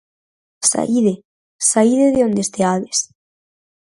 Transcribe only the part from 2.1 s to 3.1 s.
de onde esteades.